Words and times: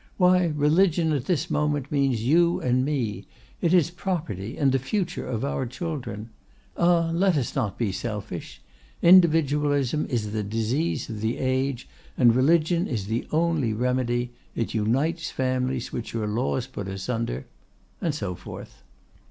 Why, 0.17 0.47
religion 0.47 1.11
at 1.13 1.25
this 1.25 1.51
moment 1.51 1.91
means 1.91 2.23
you 2.23 2.59
and 2.59 2.83
me; 2.83 3.27
it 3.61 3.71
is 3.71 3.91
property, 3.91 4.57
and 4.57 4.71
the 4.71 4.79
future 4.79 5.27
of 5.27 5.45
our 5.45 5.67
children! 5.67 6.31
Ah! 6.75 7.11
let 7.13 7.37
us 7.37 7.55
not 7.55 7.77
be 7.77 7.91
selfish! 7.91 8.63
Individualism 9.03 10.07
is 10.09 10.31
the 10.31 10.41
disease 10.41 11.07
of 11.07 11.21
the 11.21 11.37
age, 11.37 11.87
and 12.17 12.35
religion 12.35 12.87
is 12.87 13.05
the 13.05 13.27
only 13.31 13.73
remedy; 13.73 14.33
it 14.55 14.73
unites 14.73 15.29
families 15.29 15.93
which 15.93 16.15
your 16.15 16.25
laws 16.25 16.65
put 16.65 16.87
asunder,' 16.87 17.45
and 18.01 18.15
so 18.15 18.33
forth. 18.33 18.81